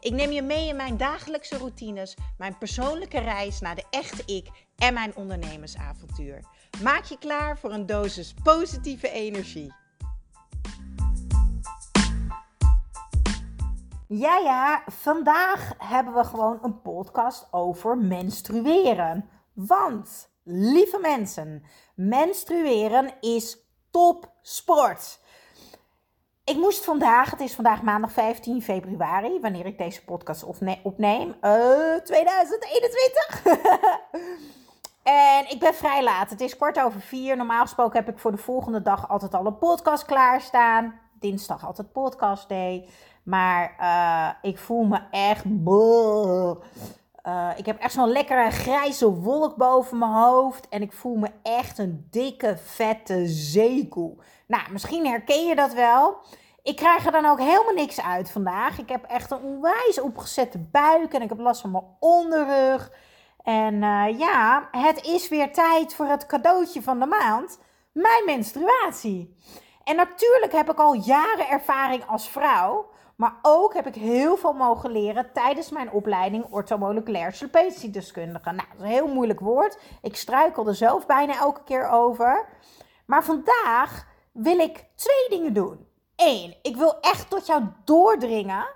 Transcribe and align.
Ik 0.00 0.12
neem 0.12 0.30
je 0.30 0.42
mee 0.42 0.68
in 0.68 0.76
mijn 0.76 0.96
dagelijkse 0.96 1.58
routines, 1.58 2.16
mijn 2.36 2.58
persoonlijke 2.58 3.18
reis 3.18 3.60
naar 3.60 3.74
de 3.74 3.84
echte 3.90 4.22
ik 4.34 4.48
en 4.76 4.94
mijn 4.94 5.16
ondernemersavontuur. 5.16 6.44
Maak 6.82 7.04
je 7.04 7.18
klaar 7.18 7.58
voor 7.58 7.72
een 7.72 7.86
dosis 7.86 8.34
positieve 8.42 9.10
energie. 9.10 9.74
Ja, 14.08 14.38
ja, 14.38 14.82
vandaag 14.86 15.72
hebben 15.78 16.14
we 16.14 16.24
gewoon 16.24 16.58
een 16.62 16.82
podcast 16.82 17.48
over 17.50 17.98
menstrueren. 17.98 19.28
Want, 19.52 20.30
lieve 20.44 20.98
mensen, 20.98 21.62
menstrueren 21.94 23.14
is 23.20 23.58
topsport. 23.90 25.20
Ik 26.48 26.56
moest 26.56 26.84
vandaag, 26.84 27.30
het 27.30 27.40
is 27.40 27.54
vandaag 27.54 27.82
maandag 27.82 28.12
15 28.12 28.62
februari, 28.62 29.40
wanneer 29.40 29.66
ik 29.66 29.78
deze 29.78 30.04
podcast 30.04 30.44
opneem, 30.82 31.34
uh, 31.42 31.94
2021. 32.04 33.42
en 35.02 35.50
ik 35.50 35.56
ben 35.58 35.74
vrij 35.74 36.02
laat. 36.02 36.30
Het 36.30 36.40
is 36.40 36.56
kwart 36.56 36.80
over 36.80 37.00
vier. 37.00 37.36
Normaal 37.36 37.62
gesproken 37.62 37.98
heb 37.98 38.08
ik 38.08 38.18
voor 38.18 38.30
de 38.30 38.36
volgende 38.36 38.82
dag 38.82 39.08
altijd 39.08 39.34
al 39.34 39.46
een 39.46 39.58
podcast 39.58 40.04
klaarstaan. 40.04 41.00
Dinsdag 41.20 41.66
altijd 41.66 41.92
podcast 41.92 42.48
day. 42.48 42.88
Maar 43.22 43.76
uh, 43.80 44.50
ik 44.50 44.58
voel 44.58 44.84
me 44.84 45.00
echt. 45.10 45.44
Uh, 47.28 47.50
ik 47.56 47.66
heb 47.66 47.80
echt 47.80 47.92
zo'n 47.92 48.12
lekkere 48.12 48.50
grijze 48.50 49.12
wolk 49.12 49.56
boven 49.56 49.98
mijn 49.98 50.12
hoofd. 50.12 50.68
En 50.68 50.82
ik 50.82 50.92
voel 50.92 51.16
me 51.16 51.30
echt 51.42 51.78
een 51.78 52.06
dikke, 52.10 52.56
vette 52.56 53.26
zeekoe. 53.26 54.16
Nou, 54.46 54.62
misschien 54.72 55.06
herken 55.06 55.46
je 55.46 55.54
dat 55.54 55.72
wel. 55.72 56.16
Ik 56.68 56.76
krijg 56.76 57.06
er 57.06 57.12
dan 57.12 57.26
ook 57.26 57.38
helemaal 57.38 57.74
niks 57.74 58.00
uit 58.00 58.30
vandaag. 58.30 58.78
Ik 58.78 58.88
heb 58.88 59.04
echt 59.04 59.30
een 59.30 59.42
onwijs 59.42 60.00
opgezette 60.00 60.58
buik 60.58 61.14
en 61.14 61.22
ik 61.22 61.28
heb 61.28 61.38
last 61.38 61.60
van 61.60 61.70
mijn 61.70 61.84
onderrug. 62.00 62.92
En 63.42 63.74
uh, 63.74 64.18
ja, 64.18 64.68
het 64.70 65.04
is 65.04 65.28
weer 65.28 65.52
tijd 65.52 65.94
voor 65.94 66.06
het 66.06 66.26
cadeautje 66.26 66.82
van 66.82 67.00
de 67.00 67.06
maand: 67.06 67.60
mijn 67.92 68.24
menstruatie. 68.26 69.36
En 69.84 69.96
natuurlijk 69.96 70.52
heb 70.52 70.70
ik 70.70 70.78
al 70.78 70.94
jaren 70.94 71.48
ervaring 71.48 72.06
als 72.06 72.28
vrouw. 72.28 72.90
Maar 73.16 73.34
ook 73.42 73.74
heb 73.74 73.86
ik 73.86 73.94
heel 73.94 74.36
veel 74.36 74.52
mogen 74.52 74.90
leren 74.90 75.32
tijdens 75.32 75.70
mijn 75.70 75.90
opleiding 75.90 76.44
orthomoleculair 76.50 77.32
slopetiedeskundige. 77.32 78.50
Nou, 78.50 78.68
dat 78.68 78.76
is 78.76 78.82
een 78.82 78.90
heel 78.90 79.08
moeilijk 79.08 79.40
woord. 79.40 79.78
Ik 80.02 80.16
struikel 80.16 80.66
er 80.66 80.74
zelf 80.74 81.06
bijna 81.06 81.38
elke 81.38 81.64
keer 81.64 81.88
over. 81.88 82.48
Maar 83.06 83.24
vandaag 83.24 84.06
wil 84.32 84.58
ik 84.58 84.84
twee 84.94 85.28
dingen 85.28 85.52
doen. 85.52 85.87
Eén, 86.20 86.54
ik 86.62 86.76
wil 86.76 87.00
echt 87.00 87.30
tot 87.30 87.46
jou 87.46 87.64
doordringen 87.84 88.66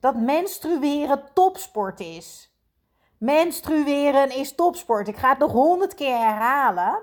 dat 0.00 0.16
menstrueren 0.16 1.24
topsport 1.34 2.00
is. 2.00 2.54
Menstrueren 3.18 4.30
is 4.30 4.54
topsport. 4.54 5.08
Ik 5.08 5.16
ga 5.16 5.28
het 5.28 5.38
nog 5.38 5.52
honderd 5.52 5.94
keer 5.94 6.18
herhalen. 6.18 7.02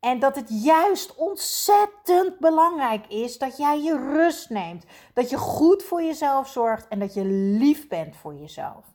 En 0.00 0.18
dat 0.18 0.34
het 0.36 0.64
juist 0.64 1.14
ontzettend 1.14 2.38
belangrijk 2.38 3.06
is 3.06 3.38
dat 3.38 3.56
jij 3.56 3.82
je 3.82 3.96
rust 3.96 4.50
neemt. 4.50 4.84
Dat 5.14 5.30
je 5.30 5.36
goed 5.36 5.82
voor 5.82 6.02
jezelf 6.02 6.48
zorgt 6.48 6.88
en 6.88 6.98
dat 6.98 7.14
je 7.14 7.24
lief 7.58 7.88
bent 7.88 8.16
voor 8.16 8.34
jezelf. 8.34 8.93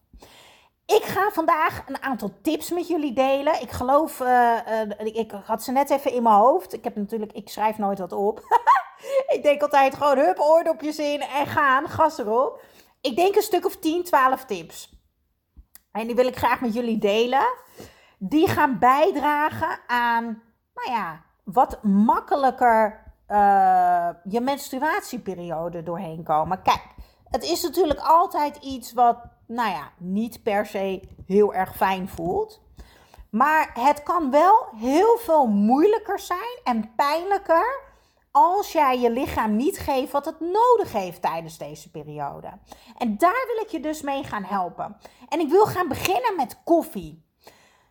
Ik 0.96 1.04
ga 1.04 1.30
vandaag 1.32 1.84
een 1.88 2.02
aantal 2.02 2.32
tips 2.42 2.70
met 2.70 2.88
jullie 2.88 3.14
delen. 3.14 3.62
Ik 3.62 3.72
geloof, 3.72 4.20
uh, 4.20 4.58
uh, 5.00 5.16
ik 5.16 5.32
had 5.46 5.64
ze 5.64 5.72
net 5.72 5.90
even 5.90 6.12
in 6.12 6.24
mijn 6.24 6.36
hoofd. 6.36 6.74
Ik 6.74 6.84
heb 6.84 6.96
natuurlijk, 6.96 7.32
ik 7.32 7.50
schrijf 7.50 7.78
nooit 7.78 8.00
wat 8.00 8.12
op. 8.12 8.40
ik 9.36 9.40
denk 9.44 9.62
altijd 9.62 9.96
gewoon 9.96 10.18
hup, 10.18 10.40
oordopjes 10.40 11.00
in 11.00 11.22
en 11.22 11.48
gaan, 11.48 11.90
gas 11.90 12.18
erop. 12.18 12.62
Ik 13.02 13.16
denk 13.16 13.36
een 13.36 13.42
stuk 13.42 13.66
of 13.66 13.76
10, 13.76 14.04
12 14.04 14.46
tips. 14.46 14.90
En 15.92 16.08
die 16.08 16.16
wil 16.16 16.28
ik 16.28 16.38
graag 16.38 16.62
met 16.62 16.74
jullie 16.74 16.98
delen. 16.98 17.48
Die 18.18 18.48
gaan 18.48 18.80
bijdragen 18.80 19.80
aan, 19.88 20.24
nou 20.74 20.92
ja, 20.92 21.22
wat 21.44 21.84
makkelijker 21.84 23.08
uh, 23.28 24.10
je 24.24 24.42
menstruatieperiode 24.42 25.84
doorheen 25.84 26.24
komen. 26.24 26.62
Kijk, 26.62 26.82
het 27.30 27.44
is 27.44 27.62
natuurlijk 27.62 28.00
altijd 28.00 28.58
iets 28.58 28.94
wat, 28.94 29.18
nou 29.48 29.70
ja, 29.70 29.92
niet 29.98 30.44
per 30.44 30.66
se 30.66 31.02
heel 31.26 31.54
erg 31.54 31.76
fijn 31.76 32.10
voelt. 32.10 32.62
Maar 33.30 33.72
het 33.74 34.04
kan 34.04 34.32
wel 34.32 34.68
heel 34.76 35.18
veel 35.18 35.48
moeilijker 35.48 36.20
zijn 36.20 36.60
en 36.64 36.96
pijnlijker 36.96 37.88
als 38.32 38.72
jij 38.72 39.00
je 39.00 39.12
lichaam 39.12 39.56
niet 39.56 39.80
geeft 39.80 40.12
wat 40.12 40.26
het 40.26 40.40
nodig 40.40 40.94
heeft 40.94 41.22
tijdens 41.22 41.58
deze 41.58 41.92
periode. 41.92 42.52
En 42.98 43.18
daar 43.18 43.46
wil 43.54 43.64
ik 43.64 43.70
je 43.70 43.80
dus 43.80 44.02
mee 44.02 44.24
gaan 44.24 44.44
helpen. 44.44 44.98
En 45.30 45.40
ik 45.40 45.50
wil 45.50 45.66
gaan 45.66 45.88
beginnen 45.88 46.36
met 46.36 46.64
koffie. 46.64 47.28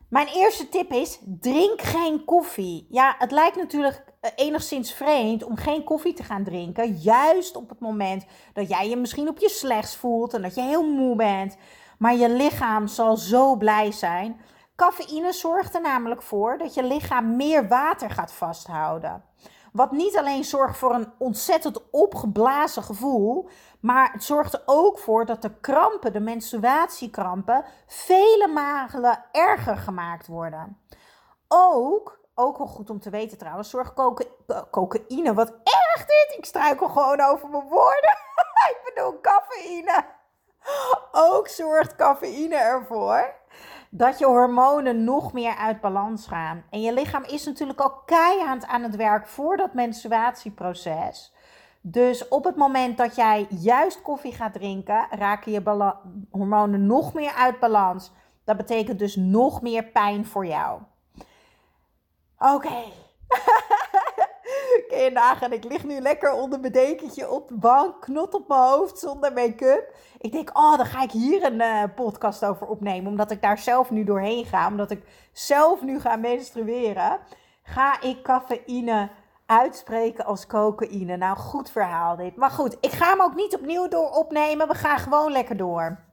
Mijn 0.09 0.27
eerste 0.27 0.69
tip 0.69 0.93
is: 0.93 1.19
drink 1.25 1.83
geen 1.83 2.25
koffie. 2.25 2.87
Ja, 2.91 3.15
het 3.19 3.31
lijkt 3.31 3.57
natuurlijk 3.57 4.05
enigszins 4.35 4.93
vreemd 4.93 5.45
om 5.45 5.57
geen 5.57 5.85
koffie 5.85 6.15
te 6.15 6.23
gaan 6.23 6.45
drinken. 6.45 6.97
Juist 6.97 7.57
op 7.57 7.69
het 7.69 7.81
moment 7.81 8.25
dat 8.53 8.69
jij 8.69 8.89
je 8.89 8.97
misschien 8.97 9.29
op 9.29 9.39
je 9.39 9.49
slechts 9.49 9.97
voelt 9.97 10.35
en 10.35 10.43
dat 10.43 10.55
je 10.55 10.63
heel 10.63 10.91
moe 10.91 11.17
bent. 11.17 11.57
Maar 11.99 12.15
je 12.15 12.31
lichaam 12.31 12.87
zal 12.87 13.17
zo 13.17 13.57
blij 13.57 13.93
zijn. 13.93 14.41
Cafeïne 14.77 15.33
zorgt 15.33 15.75
er 15.75 15.81
namelijk 15.81 16.23
voor 16.23 16.59
dat 16.59 16.75
je 16.75 16.83
lichaam 16.83 17.37
meer 17.37 17.69
water 17.69 18.11
gaat 18.11 18.33
vasthouden. 18.33 19.25
Wat 19.73 19.93
niet 19.93 20.17
alleen 20.17 20.45
zorgt 20.45 20.77
voor 20.77 20.95
een 20.95 21.13
ontzettend 21.19 21.91
opgeblazen 21.91 22.83
gevoel, 22.83 23.49
maar 23.81 24.13
het 24.13 24.25
zorgt 24.25 24.55
er 24.55 24.63
ook 24.67 24.99
voor 24.99 25.27
dat 25.27 25.43
de 25.43 25.61
krampen, 25.61 26.13
de 26.13 26.21
menstruatiekrampen, 26.21 27.65
vele 27.87 28.51
malen 28.55 29.25
erger 29.33 29.77
gemaakt 29.77 30.27
worden. 30.27 30.79
Ook, 31.49 32.19
ook 32.39 32.59
wel 32.59 32.67
goed 32.67 32.91
om 32.91 33.01
te 33.01 33.11
weten 33.11 33.39
trouwens, 33.39 33.71
zorgt 33.71 33.95
cocaïne, 34.71 35.35
wat 35.35 35.51
erg 35.51 36.07
dit, 36.07 36.35
ik 36.39 36.45
struikel 36.45 36.89
gewoon 36.89 37.21
over 37.21 37.49
mijn 37.49 37.69
woorden. 37.69 38.17
ik 38.71 38.81
bedoel 38.85 39.21
cafeïne. 39.21 40.05
Ook 41.13 41.49
zorgt 41.49 41.97
cafeïne 41.97 42.57
ervoor 42.57 43.35
dat 43.91 44.19
je 44.19 44.27
hormonen 44.27 45.05
nog 45.05 45.33
meer 45.33 45.57
uit 45.57 45.81
balans 45.81 46.27
gaan. 46.27 46.65
En 46.71 46.81
je 46.81 46.93
lichaam 46.93 47.25
is 47.25 47.45
natuurlijk 47.45 47.81
al 47.81 47.93
keihard 48.07 48.67
aan 48.67 48.83
het 48.83 48.97
werk 48.97 49.27
voor 49.27 49.57
dat 49.57 49.75
menstruatieproces. 49.75 51.35
Dus 51.81 52.29
op 52.29 52.45
het 52.45 52.57
moment 52.57 52.99
dat 52.99 53.17
jij 53.17 53.47
juist 53.49 54.03
koffie 54.03 54.33
gaat 54.33 54.53
drinken, 54.53 55.07
raken 55.11 55.53
je 55.53 55.63
hormonen 56.31 56.87
nog 56.87 57.15
meer 57.15 57.33
uit 57.33 57.61
balans. 57.61 58.13
Dat 58.45 58.57
betekent 58.57 58.99
dus 58.99 59.17
nog 59.17 59.63
meer 59.63 59.85
pijn 59.85 60.27
voor 60.27 60.47
jou. 60.47 60.81
Oké. 62.39 62.83
Kun 64.89 64.99
je 64.99 65.11
nagaan, 65.13 65.53
ik 65.53 65.65
lig 65.65 65.85
nu 65.85 66.01
lekker 66.01 66.33
onder 66.33 66.61
mijn 66.61 66.73
dekentje 66.73 67.31
op 67.31 67.49
de 67.49 67.57
bank, 67.57 68.01
knot 68.01 68.35
op 68.35 68.49
mijn 68.49 68.61
hoofd 68.61 68.99
zonder 68.99 69.33
make-up. 69.33 69.95
Ik 70.19 70.33
denk, 70.33 70.59
oh, 70.59 70.77
dan 70.77 70.87
ga 70.87 71.03
ik 71.03 71.11
hier 71.11 71.45
een 71.45 71.61
uh, 71.61 71.83
podcast 71.95 72.45
over 72.45 72.67
opnemen, 72.67 73.11
omdat 73.11 73.31
ik 73.31 73.43
daar 73.43 73.59
zelf 73.59 73.91
nu 73.91 74.05
doorheen 74.05 74.45
ga, 74.45 74.67
omdat 74.67 74.91
ik 74.91 75.03
zelf 75.33 75.83
nu 75.83 76.01
ga 76.01 76.17
menstrueren. 76.17 77.21
Ga 77.63 78.01
ik 78.01 78.23
cafeïne 78.23 79.11
uitspreken 79.47 80.25
als 80.25 80.47
cocaïne. 80.47 81.17
Nou, 81.17 81.37
goed 81.37 81.71
verhaal 81.71 82.17
dit. 82.17 82.37
Maar 82.37 82.51
goed, 82.51 82.77
ik 82.81 82.91
ga 82.91 83.11
hem 83.11 83.23
ook 83.23 83.35
niet 83.35 83.55
opnieuw 83.55 83.89
door 83.89 84.11
opnemen. 84.11 84.69
We 84.69 84.75
gaan 84.75 84.99
gewoon 84.99 85.33
lekker 85.33 85.57
door. 85.57 86.05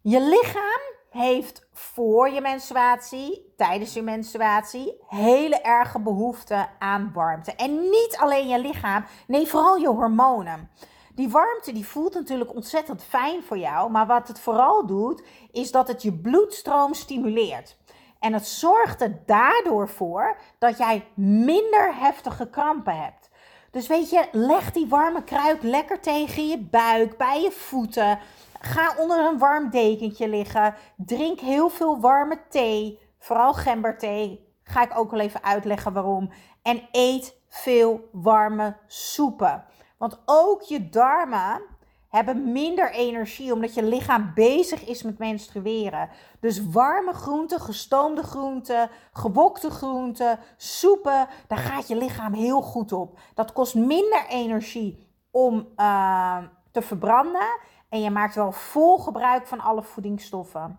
Je 0.00 0.20
lichaam 0.20 0.80
heeft 1.10 1.68
voor 1.72 2.30
je 2.30 2.40
menstruatie, 2.40 3.51
tijdens 3.62 3.92
je 3.92 4.02
menstruatie, 4.02 4.94
hele 5.08 5.60
erge 5.60 6.00
behoefte 6.00 6.66
aan 6.78 7.10
warmte. 7.14 7.54
En 7.54 7.80
niet 7.80 8.16
alleen 8.20 8.48
je 8.48 8.60
lichaam, 8.60 9.04
nee, 9.26 9.46
vooral 9.46 9.76
je 9.76 9.88
hormonen. 9.88 10.70
Die 11.14 11.28
warmte 11.28 11.72
die 11.72 11.86
voelt 11.86 12.14
natuurlijk 12.14 12.54
ontzettend 12.54 13.04
fijn 13.04 13.42
voor 13.42 13.58
jou, 13.58 13.90
maar 13.90 14.06
wat 14.06 14.28
het 14.28 14.40
vooral 14.40 14.86
doet, 14.86 15.22
is 15.52 15.70
dat 15.70 15.88
het 15.88 16.02
je 16.02 16.12
bloedstroom 16.12 16.94
stimuleert. 16.94 17.76
En 18.20 18.32
het 18.32 18.46
zorgt 18.46 19.00
er 19.00 19.22
daardoor 19.26 19.88
voor 19.88 20.36
dat 20.58 20.78
jij 20.78 21.04
minder 21.14 21.94
heftige 21.94 22.50
krampen 22.50 22.96
hebt. 22.96 23.30
Dus 23.70 23.86
weet 23.86 24.10
je, 24.10 24.28
leg 24.32 24.72
die 24.72 24.88
warme 24.88 25.24
kruik 25.24 25.62
lekker 25.62 26.00
tegen 26.00 26.48
je 26.48 26.58
buik, 26.58 27.16
bij 27.16 27.40
je 27.42 27.50
voeten. 27.50 28.18
Ga 28.60 28.94
onder 28.98 29.18
een 29.18 29.38
warm 29.38 29.70
dekentje 29.70 30.28
liggen. 30.28 30.74
Drink 30.96 31.40
heel 31.40 31.68
veel 31.68 32.00
warme 32.00 32.38
thee. 32.48 33.01
Vooral 33.22 33.54
gemberthee. 33.54 34.54
Ga 34.62 34.82
ik 34.82 34.98
ook 34.98 35.10
wel 35.10 35.20
even 35.20 35.42
uitleggen 35.42 35.92
waarom. 35.92 36.30
En 36.62 36.88
eet 36.92 37.36
veel 37.48 38.08
warme 38.12 38.76
soepen. 38.86 39.64
Want 39.98 40.22
ook 40.24 40.62
je 40.62 40.88
darmen 40.88 41.62
hebben 42.08 42.52
minder 42.52 42.92
energie 42.92 43.52
omdat 43.52 43.74
je 43.74 43.82
lichaam 43.82 44.32
bezig 44.34 44.86
is 44.86 45.02
met 45.02 45.18
menstrueren. 45.18 46.08
Dus 46.40 46.70
warme 46.70 47.12
groenten, 47.12 47.60
gestoomde 47.60 48.22
groenten, 48.22 48.90
gewokte 49.12 49.70
groenten, 49.70 50.38
soepen, 50.56 51.28
daar 51.46 51.58
gaat 51.58 51.88
je 51.88 51.96
lichaam 51.96 52.32
heel 52.32 52.60
goed 52.60 52.92
op. 52.92 53.18
Dat 53.34 53.52
kost 53.52 53.74
minder 53.74 54.26
energie 54.28 55.08
om 55.30 55.68
uh, 55.76 56.38
te 56.70 56.82
verbranden 56.82 57.58
en 57.88 58.00
je 58.00 58.10
maakt 58.10 58.34
wel 58.34 58.52
vol 58.52 58.98
gebruik 58.98 59.46
van 59.46 59.60
alle 59.60 59.82
voedingsstoffen. 59.82 60.78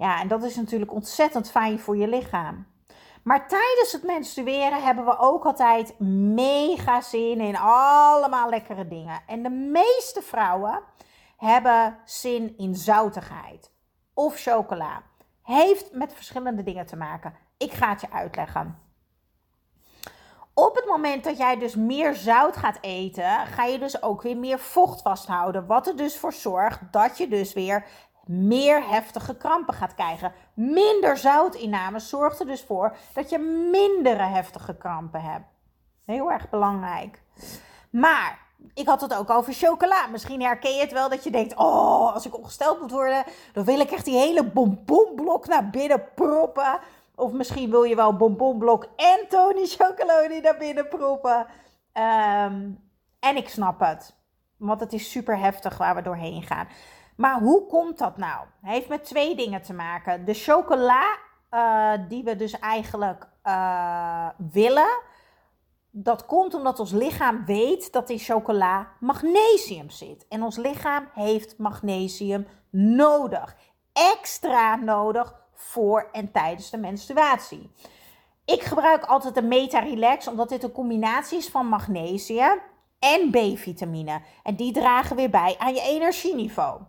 Ja, 0.00 0.20
en 0.20 0.28
dat 0.28 0.42
is 0.42 0.56
natuurlijk 0.56 0.92
ontzettend 0.92 1.50
fijn 1.50 1.78
voor 1.78 1.96
je 1.96 2.08
lichaam. 2.08 2.66
Maar 3.22 3.48
tijdens 3.48 3.92
het 3.92 4.02
menstrueren 4.02 4.82
hebben 4.82 5.04
we 5.04 5.18
ook 5.18 5.44
altijd 5.44 5.98
mega 6.34 7.00
zin 7.00 7.40
in 7.40 7.56
allemaal 7.56 8.48
lekkere 8.48 8.88
dingen. 8.88 9.20
En 9.26 9.42
de 9.42 9.50
meeste 9.50 10.22
vrouwen 10.22 10.82
hebben 11.36 11.98
zin 12.04 12.54
in 12.56 12.74
zoutigheid 12.74 13.72
of 14.14 14.40
chocola. 14.40 15.02
Heeft 15.42 15.92
met 15.92 16.14
verschillende 16.14 16.62
dingen 16.62 16.86
te 16.86 16.96
maken. 16.96 17.34
Ik 17.56 17.72
ga 17.72 17.88
het 17.88 18.00
je 18.00 18.10
uitleggen. 18.10 18.78
Op 20.54 20.74
het 20.74 20.86
moment 20.86 21.24
dat 21.24 21.36
jij 21.36 21.58
dus 21.58 21.74
meer 21.74 22.14
zout 22.14 22.56
gaat 22.56 22.78
eten, 22.80 23.46
ga 23.46 23.64
je 23.64 23.78
dus 23.78 24.02
ook 24.02 24.22
weer 24.22 24.36
meer 24.36 24.58
vocht 24.58 25.02
vasthouden. 25.02 25.66
Wat 25.66 25.86
er 25.86 25.96
dus 25.96 26.18
voor 26.18 26.32
zorgt 26.32 26.80
dat 26.90 27.18
je 27.18 27.28
dus 27.28 27.52
weer 27.52 27.86
meer 28.26 28.88
heftige 28.88 29.36
krampen 29.36 29.74
gaat 29.74 29.94
krijgen. 29.94 30.32
Minder 30.54 31.16
zoutinname 31.16 31.98
zorgt 31.98 32.40
er 32.40 32.46
dus 32.46 32.62
voor 32.62 32.96
dat 33.14 33.30
je 33.30 33.38
mindere 33.70 34.22
heftige 34.22 34.76
krampen 34.76 35.22
hebt. 35.22 35.46
Heel 36.04 36.32
erg 36.32 36.48
belangrijk. 36.48 37.22
Maar 37.90 38.38
ik 38.74 38.86
had 38.86 39.00
het 39.00 39.14
ook 39.14 39.30
over 39.30 39.52
chocola. 39.52 40.06
Misschien 40.06 40.42
herken 40.42 40.74
je 40.74 40.80
het 40.80 40.92
wel 40.92 41.08
dat 41.08 41.24
je 41.24 41.30
denkt: 41.30 41.56
Oh, 41.56 42.14
als 42.14 42.26
ik 42.26 42.36
ongesteld 42.36 42.80
moet 42.80 42.90
worden, 42.90 43.24
dan 43.52 43.64
wil 43.64 43.80
ik 43.80 43.90
echt 43.90 44.04
die 44.04 44.18
hele 44.18 44.44
bonbonblok 44.44 45.46
naar 45.46 45.70
binnen 45.70 46.04
proppen. 46.14 46.78
Of 47.14 47.32
misschien 47.32 47.70
wil 47.70 47.82
je 47.82 47.96
wel 47.96 48.16
bonbonblok 48.16 48.86
en 48.96 49.28
Tony 49.28 49.66
Chocoloni 49.66 50.40
naar 50.40 50.56
binnen 50.56 50.88
proppen. 50.88 51.46
Ehm, 51.92 52.70
en 53.20 53.36
ik 53.36 53.48
snap 53.48 53.80
het. 53.80 54.14
Want 54.56 54.80
het 54.80 54.92
is 54.92 55.10
super 55.10 55.38
heftig 55.38 55.78
waar 55.78 55.94
we 55.94 56.02
doorheen 56.02 56.42
gaan. 56.42 56.68
Maar 57.20 57.40
hoe 57.40 57.66
komt 57.66 57.98
dat 57.98 58.16
nou? 58.16 58.46
Het 58.60 58.72
heeft 58.72 58.88
met 58.88 59.04
twee 59.04 59.36
dingen 59.36 59.62
te 59.62 59.72
maken. 59.72 60.24
De 60.24 60.34
chocola 60.34 61.18
uh, 61.50 61.92
die 62.08 62.24
we 62.24 62.36
dus 62.36 62.58
eigenlijk 62.58 63.28
uh, 63.44 64.28
willen, 64.52 64.98
dat 65.90 66.26
komt 66.26 66.54
omdat 66.54 66.80
ons 66.80 66.92
lichaam 66.92 67.44
weet 67.44 67.92
dat 67.92 68.10
in 68.10 68.18
chocola 68.18 68.88
magnesium 69.00 69.90
zit. 69.90 70.26
En 70.28 70.42
ons 70.42 70.56
lichaam 70.56 71.08
heeft 71.14 71.58
magnesium 71.58 72.46
nodig. 72.70 73.56
Extra 73.92 74.76
nodig 74.76 75.34
voor 75.54 76.08
en 76.12 76.32
tijdens 76.32 76.70
de 76.70 76.78
menstruatie. 76.78 77.70
Ik 78.44 78.62
gebruik 78.62 79.04
altijd 79.04 79.34
de 79.34 79.42
Meta 79.42 79.78
Relax 79.78 80.28
omdat 80.28 80.48
dit 80.48 80.62
een 80.62 80.72
combinatie 80.72 81.38
is 81.38 81.48
van 81.48 81.66
magnesium 81.66 82.60
en 82.98 83.30
B-vitamine. 83.30 84.20
En 84.42 84.56
die 84.56 84.72
dragen 84.72 85.16
weer 85.16 85.30
bij 85.30 85.54
aan 85.58 85.74
je 85.74 85.82
energieniveau. 85.82 86.80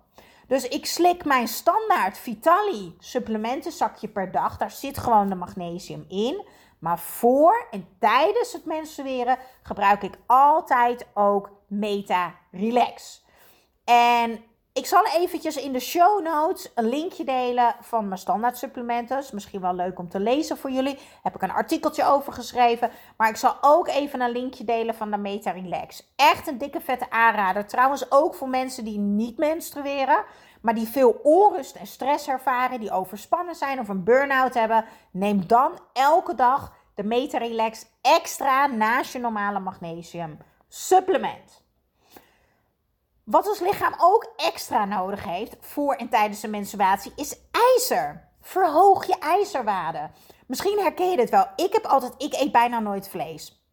Dus 0.52 0.68
ik 0.68 0.86
slik 0.86 1.26
mijn 1.26 1.48
standaard 1.48 2.18
Vitali 2.18 2.96
supplementenzakje 3.00 4.08
per 4.08 4.32
dag. 4.32 4.58
Daar 4.58 4.72
zit 4.72 4.98
gewoon 4.98 5.30
de 5.30 5.36
magnesium 5.36 6.06
in. 6.08 6.48
Maar 6.80 7.00
voor 7.00 7.68
en 7.70 7.88
tijdens 8.00 8.54
het 8.54 8.66
menstrueren 8.66 9.38
gebruik 9.64 10.04
ik 10.04 10.18
altijd 10.26 11.08
ook 11.14 11.52
Meta 11.68 12.36
Relax. 12.52 13.26
En 13.84 14.44
ik 14.74 14.86
zal 14.86 15.06
eventjes 15.06 15.56
in 15.56 15.72
de 15.72 15.80
show 15.80 16.24
notes 16.24 16.72
een 16.76 16.90
linkje 16.90 17.24
delen 17.24 17.76
van 17.82 18.08
mijn 18.08 18.20
standaard 18.20 18.58
supplementen. 18.58 19.18
Is 19.18 19.32
misschien 19.32 19.62
wel 19.62 19.74
leuk 19.74 20.00
om 20.00 20.10
te 20.10 20.20
lezen 20.20 20.58
voor 20.58 20.72
jullie. 20.72 21.00
Heb 21.24 21.36
ik 21.36 21.42
een 21.42 21.52
artikeltje 21.52 22.06
over 22.06 22.34
geschreven. 22.34 22.92
Maar 23.18 23.30
ik 23.30 23.36
zal 23.36 23.58
ook 23.62 23.88
even 23.88 24.22
een 24.22 24.32
linkje 24.32 24.64
delen 24.64 24.96
van 24.96 25.12
de 25.12 25.18
Meta 25.18 25.52
Relax. 25.52 26.12
Echt 26.16 26.48
een 26.48 26.58
dikke 26.58 26.82
vette 26.82 27.10
aanrader. 27.10 27.68
Trouwens 27.68 28.12
ook 28.12 28.36
voor 28.36 28.50
mensen 28.50 28.84
die 28.84 29.00
niet 29.00 29.38
menstrueren. 29.38 30.24
Maar 30.62 30.76
die 30.76 30.88
veel 30.88 31.20
onrust 31.24 31.76
en 31.76 31.88
stress 31.88 32.28
ervaren. 32.28 32.80
Die 32.80 32.92
overspannen 32.92 33.56
zijn 33.56 33.80
of 33.80 33.88
een 33.88 34.04
burn-out 34.04 34.54
hebben. 34.54 34.86
Neem 35.12 35.48
dan 35.48 35.80
elke 35.94 36.36
dag 36.36 36.74
de 36.96 37.04
Meta 37.04 37.38
Relax 37.38 37.86
extra 38.02 38.68
naast 38.68 39.14
je 39.14 39.20
normale 39.20 39.60
magnesium 39.60 40.38
supplement. 40.68 41.61
Wat 43.32 43.48
ons 43.48 43.60
lichaam 43.60 43.94
ook 43.98 44.34
extra 44.36 44.86
nodig 44.86 45.24
heeft 45.24 45.56
voor 45.60 45.94
en 45.94 46.10
tijdens 46.10 46.40
de 46.40 46.48
menstruatie 46.48 47.12
is 47.16 47.38
ijzer. 47.52 48.30
Verhoog 48.42 49.06
je 49.06 49.18
ijzerwaarde. 49.20 50.10
Misschien 50.48 50.80
herken 50.80 51.10
je 51.10 51.16
dit 51.16 51.30
wel. 51.30 51.48
Ik 51.56 51.74
heb 51.74 51.86
altijd, 51.86 52.14
ik 52.18 52.34
eet 52.34 52.52
bijna 52.52 52.80
nooit 52.80 53.10
vlees. 53.10 53.66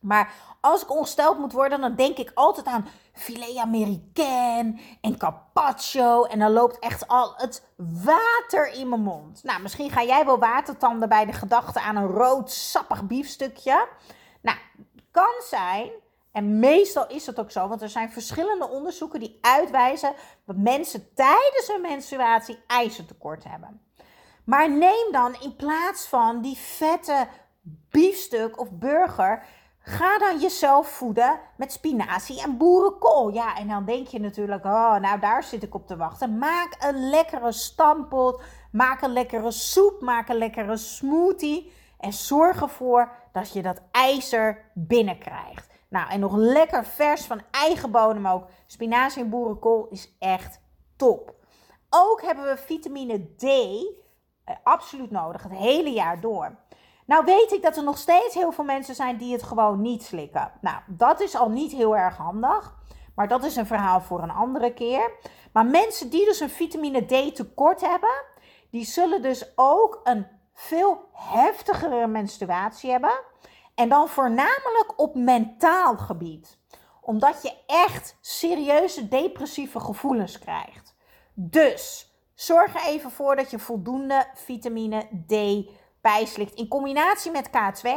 Maar 0.00 0.32
als 0.60 0.82
ik 0.82 0.90
ongesteld 0.90 1.38
moet 1.38 1.52
worden, 1.52 1.80
dan 1.80 1.94
denk 1.94 2.16
ik 2.16 2.30
altijd 2.34 2.66
aan 2.66 2.88
filet 3.12 3.56
américain 3.56 4.80
en 5.00 5.18
carpaccio. 5.18 6.24
En 6.24 6.38
dan 6.38 6.52
loopt 6.52 6.78
echt 6.78 7.08
al 7.08 7.34
het 7.36 7.66
water 8.04 8.72
in 8.72 8.88
mijn 8.88 9.02
mond. 9.02 9.42
Nou, 9.42 9.62
misschien 9.62 9.90
ga 9.90 10.02
jij 10.02 10.24
wel 10.24 10.38
watertanden 10.38 11.08
bij 11.08 11.26
de 11.26 11.32
gedachte 11.32 11.80
aan 11.80 11.96
een 11.96 12.06
rood 12.06 12.50
sappig 12.50 13.06
biefstukje. 13.06 13.88
Nou, 14.42 14.58
kan 15.10 15.42
zijn 15.48 15.90
en 16.32 16.58
meestal 16.58 17.08
is 17.08 17.24
dat 17.24 17.40
ook 17.40 17.50
zo, 17.50 17.68
want 17.68 17.82
er 17.82 17.88
zijn 17.88 18.10
verschillende 18.10 18.68
onderzoeken 18.68 19.20
die 19.20 19.38
uitwijzen 19.40 20.12
dat 20.46 20.56
mensen 20.56 21.14
tijdens 21.14 21.68
hun 21.72 21.80
menstruatie 21.80 22.58
ijzertekort 22.66 23.44
hebben. 23.44 23.80
Maar 24.44 24.70
neem 24.70 25.12
dan 25.12 25.36
in 25.40 25.56
plaats 25.56 26.06
van 26.06 26.40
die 26.40 26.56
vette 26.56 27.26
biefstuk 27.90 28.60
of 28.60 28.70
burger, 28.70 29.44
ga 29.78 30.18
dan 30.18 30.38
jezelf 30.38 30.88
voeden 30.88 31.40
met 31.56 31.72
spinazie 31.72 32.42
en 32.42 32.56
boerenkool. 32.56 33.28
Ja, 33.28 33.56
en 33.56 33.68
dan 33.68 33.84
denk 33.84 34.06
je 34.06 34.20
natuurlijk, 34.20 34.64
oh, 34.64 34.96
nou 34.96 35.20
daar 35.20 35.42
zit 35.42 35.62
ik 35.62 35.74
op 35.74 35.86
te 35.86 35.96
wachten. 35.96 36.38
Maak 36.38 36.76
een 36.78 37.10
lekkere 37.10 37.52
stampot, 37.52 38.42
maak 38.72 39.02
een 39.02 39.12
lekkere 39.12 39.50
soep, 39.50 40.00
maak 40.00 40.28
een 40.28 40.38
lekkere 40.38 40.76
smoothie 40.76 41.72
en 41.98 42.12
zorg 42.12 42.62
ervoor 42.62 43.12
dat 43.32 43.52
je 43.52 43.62
dat 43.62 43.82
ijzer 43.90 44.70
binnenkrijgt. 44.74 45.69
Nou, 45.90 46.10
en 46.10 46.20
nog 46.20 46.36
lekker 46.36 46.84
vers 46.84 47.24
van 47.24 47.42
eigen 47.50 47.90
bodem 47.90 48.26
ook. 48.26 48.46
Spinazie 48.66 49.22
en 49.22 49.30
boerenkool 49.30 49.88
is 49.88 50.16
echt 50.18 50.60
top. 50.96 51.34
Ook 51.90 52.22
hebben 52.22 52.44
we 52.44 52.56
vitamine 52.56 53.34
D 53.36 53.42
eh, 53.42 54.56
absoluut 54.62 55.10
nodig, 55.10 55.42
het 55.42 55.52
hele 55.52 55.90
jaar 55.90 56.20
door. 56.20 56.58
Nou 57.06 57.24
weet 57.24 57.52
ik 57.52 57.62
dat 57.62 57.76
er 57.76 57.84
nog 57.84 57.98
steeds 57.98 58.34
heel 58.34 58.52
veel 58.52 58.64
mensen 58.64 58.94
zijn 58.94 59.16
die 59.16 59.32
het 59.32 59.42
gewoon 59.42 59.80
niet 59.80 60.02
slikken. 60.02 60.52
Nou, 60.60 60.76
dat 60.86 61.20
is 61.20 61.36
al 61.36 61.48
niet 61.48 61.72
heel 61.72 61.96
erg 61.96 62.16
handig. 62.16 62.78
Maar 63.14 63.28
dat 63.28 63.44
is 63.44 63.56
een 63.56 63.66
verhaal 63.66 64.00
voor 64.00 64.22
een 64.22 64.30
andere 64.30 64.74
keer. 64.74 65.12
Maar 65.52 65.66
mensen 65.66 66.10
die 66.10 66.24
dus 66.24 66.40
een 66.40 66.50
vitamine 66.50 67.04
D 67.04 67.34
tekort 67.34 67.80
hebben, 67.80 68.24
die 68.70 68.84
zullen 68.84 69.22
dus 69.22 69.52
ook 69.54 70.00
een 70.04 70.26
veel 70.54 71.08
heftigere 71.12 72.06
menstruatie 72.06 72.90
hebben. 72.90 73.20
En 73.80 73.88
dan 73.88 74.08
voornamelijk 74.08 74.92
op 74.96 75.14
mentaal 75.14 75.96
gebied. 75.96 76.58
Omdat 77.00 77.42
je 77.42 77.52
echt 77.66 78.16
serieuze 78.20 79.08
depressieve 79.08 79.80
gevoelens 79.80 80.38
krijgt. 80.38 80.94
Dus 81.34 82.12
zorg 82.34 82.74
er 82.74 82.86
even 82.86 83.10
voor 83.10 83.36
dat 83.36 83.50
je 83.50 83.58
voldoende 83.58 84.26
vitamine 84.34 85.08
D 85.26 85.66
bijslikt. 86.00 86.54
In 86.54 86.68
combinatie 86.68 87.30
met 87.30 87.48
K2. 87.48 87.88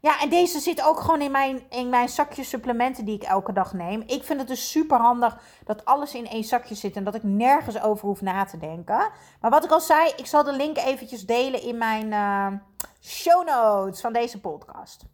Ja, 0.00 0.20
en 0.20 0.28
deze 0.28 0.58
zit 0.60 0.82
ook 0.82 1.00
gewoon 1.00 1.20
in 1.20 1.30
mijn, 1.30 1.62
in 1.70 1.88
mijn 1.88 2.08
zakje 2.08 2.44
supplementen 2.44 3.04
die 3.04 3.14
ik 3.14 3.22
elke 3.22 3.52
dag 3.52 3.72
neem. 3.72 4.02
Ik 4.06 4.24
vind 4.24 4.38
het 4.38 4.48
dus 4.48 4.70
super 4.70 4.98
handig 4.98 5.38
dat 5.64 5.84
alles 5.84 6.14
in 6.14 6.26
één 6.28 6.44
zakje 6.44 6.74
zit 6.74 6.96
en 6.96 7.04
dat 7.04 7.14
ik 7.14 7.22
nergens 7.22 7.80
over 7.80 8.06
hoef 8.06 8.20
na 8.20 8.44
te 8.44 8.58
denken. 8.58 9.10
Maar 9.40 9.50
wat 9.50 9.64
ik 9.64 9.70
al 9.70 9.80
zei, 9.80 10.12
ik 10.16 10.26
zal 10.26 10.44
de 10.44 10.52
link 10.52 10.76
eventjes 10.76 11.26
delen 11.26 11.62
in 11.62 11.78
mijn 11.78 12.12
uh, 12.12 12.60
show 13.00 13.46
notes 13.46 14.00
van 14.00 14.12
deze 14.12 14.40
podcast. 14.40 15.04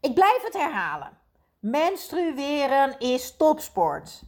Ik 0.00 0.14
blijf 0.14 0.42
het 0.42 0.56
herhalen. 0.56 1.18
Menstrueren 1.60 2.98
is 2.98 3.36
topsport. 3.36 4.22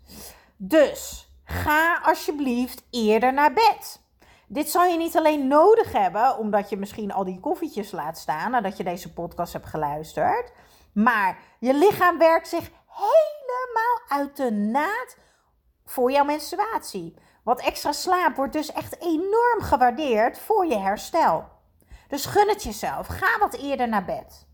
Dus 0.57 1.29
ga 1.45 2.01
alsjeblieft 2.03 2.83
eerder 2.91 3.33
naar 3.33 3.53
bed. 3.53 4.01
Dit 4.51 4.71
zal 4.71 4.85
je 4.85 4.97
niet 4.97 5.17
alleen 5.17 5.47
nodig 5.47 5.93
hebben, 5.93 6.39
omdat 6.39 6.71
je 6.71 6.77
misschien 6.77 7.13
al 7.13 7.25
die 7.25 7.41
koffietjes 7.41 7.91
laat 7.91 8.19
staan 8.19 8.51
nadat 8.51 8.77
je 8.77 8.85
deze 8.85 9.13
podcast 9.13 9.53
hebt 9.53 9.67
geluisterd. 9.67 10.53
Maar 10.93 11.39
je 11.59 11.75
lichaam 11.75 12.19
werkt 12.19 12.49
zich 12.49 12.71
helemaal 12.87 14.21
uit 14.21 14.37
de 14.37 14.51
naad 14.51 15.17
voor 15.85 16.11
jouw 16.11 16.25
menstruatie. 16.25 17.15
Wat 17.45 17.61
extra 17.61 17.93
slaap 17.93 18.37
wordt 18.37 18.53
dus 18.53 18.73
echt 18.73 19.01
enorm 19.01 19.61
gewaardeerd 19.61 20.39
voor 20.39 20.67
je 20.67 20.79
herstel. 20.79 21.45
Dus 22.09 22.27
gun 22.27 22.49
het 22.49 22.63
jezelf. 22.63 23.07
Ga 23.07 23.39
wat 23.39 23.55
eerder 23.55 23.89
naar 23.89 24.05
bed. 24.05 24.47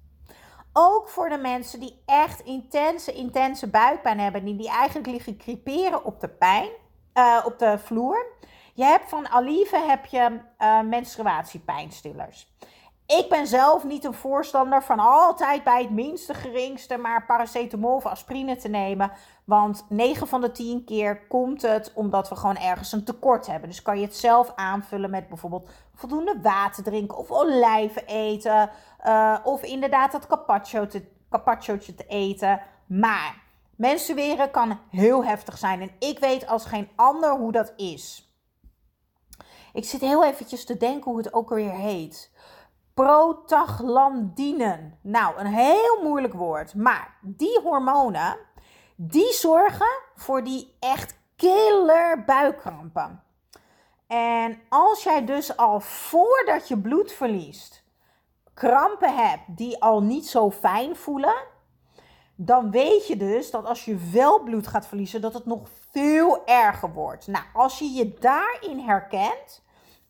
Ook 0.72 1.08
voor 1.08 1.28
de 1.28 1.38
mensen 1.38 1.80
die 1.80 2.02
echt 2.06 2.40
intense, 2.40 3.12
intense 3.12 3.66
buikpijn 3.70 4.18
hebben. 4.18 4.44
Die, 4.44 4.56
die 4.56 4.68
eigenlijk 4.68 5.06
liggen 5.08 5.36
creperen 5.36 6.04
op 6.04 6.20
de 6.20 6.28
pijn, 6.28 6.68
uh, 7.14 7.42
op 7.44 7.58
de 7.58 7.78
vloer. 7.78 8.26
Je 8.76 8.85
hebt 8.85 9.09
van 9.09 9.28
Alive 9.28 9.76
heb 9.76 10.04
je 10.07 10.40
uh, 10.59 10.81
menstruatiepijnstillers. 10.81 12.52
Ik 13.07 13.26
ben 13.28 13.47
zelf 13.47 13.85
niet 13.85 14.04
een 14.04 14.14
voorstander 14.14 14.83
van 14.83 14.99
altijd 14.99 15.64
bij 15.64 15.83
het 15.83 15.90
minste 15.90 16.35
geringste 16.35 16.97
maar 16.97 17.26
paracetamol 17.26 17.95
of 17.95 18.07
aspirine 18.07 18.57
te 18.57 18.69
nemen. 18.69 19.12
Want 19.45 19.87
9 19.88 20.26
van 20.26 20.40
de 20.40 20.52
10 20.52 20.85
keer 20.85 21.26
komt 21.26 21.62
het 21.62 21.93
omdat 21.95 22.28
we 22.28 22.37
gewoon 22.37 22.57
ergens 22.57 22.93
een 22.93 23.04
tekort 23.04 23.47
hebben. 23.47 23.69
Dus 23.69 23.83
kan 23.83 23.99
je 23.99 24.04
het 24.04 24.16
zelf 24.16 24.52
aanvullen 24.54 25.11
met 25.11 25.28
bijvoorbeeld 25.28 25.71
voldoende 25.95 26.38
water 26.43 26.83
drinken 26.83 27.19
of 27.19 27.31
olijven 27.31 28.07
eten. 28.07 28.71
Uh, 29.07 29.37
of 29.43 29.62
inderdaad 29.62 30.12
dat 30.12 30.26
carpaccio 30.26 30.87
te, 30.87 31.95
te 31.95 32.04
eten. 32.07 32.61
Maar 32.87 33.43
menstrueren 33.76 34.50
kan 34.50 34.78
heel 34.90 35.25
heftig 35.25 35.59
zijn. 35.59 35.81
En 35.81 35.90
ik 35.99 36.19
weet 36.19 36.47
als 36.47 36.64
geen 36.64 36.88
ander 36.95 37.31
hoe 37.31 37.52
dat 37.52 37.73
is. 37.76 38.33
Ik 39.75 39.85
zit 39.85 40.00
heel 40.00 40.25
eventjes 40.25 40.64
te 40.64 40.76
denken 40.76 41.11
hoe 41.11 41.19
het 41.19 41.35
ook 41.35 41.50
alweer 41.50 41.73
heet. 41.73 42.31
Protaglandinen. 42.95 44.99
Nou, 45.02 45.38
een 45.38 45.47
heel 45.47 46.02
moeilijk 46.02 46.35
woord. 46.35 46.75
Maar 46.75 47.19
die 47.23 47.61
hormonen, 47.61 48.38
die 48.97 49.33
zorgen 49.33 50.00
voor 50.14 50.45
die 50.45 50.76
echt 50.81 51.19
killer 51.37 52.25
buikkrampen. 52.25 53.23
En 54.07 54.61
als 54.69 55.02
jij 55.02 55.25
dus 55.25 55.57
al 55.57 55.81
voordat 55.81 56.69
je 56.69 56.78
bloed 56.78 57.12
verliest 57.12 57.85
krampen 58.54 59.16
hebt 59.16 59.43
die 59.47 59.83
al 59.83 60.02
niet 60.02 60.26
zo 60.26 60.50
fijn 60.50 60.97
voelen, 60.97 61.35
dan 62.36 62.70
weet 62.70 63.06
je 63.06 63.16
dus 63.16 63.50
dat 63.50 63.64
als 63.64 63.84
je 63.84 64.10
wel 64.12 64.42
bloed 64.42 64.66
gaat 64.66 64.86
verliezen, 64.86 65.20
dat 65.20 65.34
het 65.34 65.46
nog 65.46 65.68
veel 65.90 66.46
erger 66.46 66.92
wordt. 66.92 67.26
Nou, 67.26 67.44
als 67.52 67.78
je 67.78 67.92
je 67.92 68.14
daarin 68.20 68.78
herkent, 68.78 69.62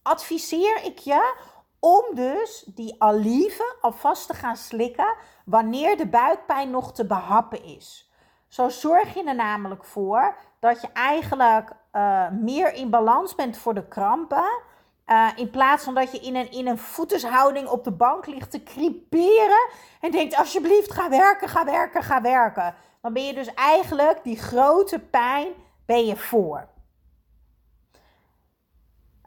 adviseer 0.03 0.85
ik 0.85 0.99
je 0.99 1.35
om 1.81 2.15
dus 2.15 2.65
die 2.75 2.95
alieve 2.99 3.77
alvast 3.81 4.27
te 4.27 4.35
gaan 4.35 4.57
slikken 4.57 5.15
wanneer 5.45 5.97
de 5.97 6.09
buikpijn 6.09 6.71
nog 6.71 6.93
te 6.93 7.07
behappen 7.07 7.65
is. 7.65 8.13
Zo 8.49 8.69
zorg 8.69 9.15
je 9.15 9.25
er 9.25 9.35
namelijk 9.35 9.85
voor 9.85 10.37
dat 10.59 10.81
je 10.81 10.89
eigenlijk 10.93 11.71
uh, 11.93 12.29
meer 12.31 12.73
in 12.73 12.91
balans 12.91 13.35
bent 13.35 13.57
voor 13.57 13.75
de 13.75 13.89
krampen. 13.89 14.63
Uh, 15.07 15.29
in 15.37 15.51
plaats 15.51 15.85
van 15.85 15.95
dat 15.95 16.13
je 16.13 16.19
in 16.19 16.37
een, 16.37 16.51
in 16.51 16.67
een 16.67 16.79
voetenshouding 16.79 17.69
op 17.69 17.85
de 17.85 17.91
bank 17.91 18.27
ligt 18.27 18.51
te 18.51 18.63
creperen. 18.63 19.69
En 20.01 20.11
denkt: 20.11 20.37
alsjeblieft, 20.37 20.93
ga 20.93 21.09
werken, 21.09 21.49
ga 21.49 21.65
werken, 21.65 22.03
ga 22.03 22.23
werken. 22.23 22.75
Dan 23.01 23.13
ben 23.13 23.25
je 23.25 23.35
dus 23.35 23.55
eigenlijk 23.55 24.21
die 24.23 24.37
grote 24.37 24.99
pijn 24.99 25.49
ben 25.87 26.07
je 26.07 26.17
voor. 26.17 26.69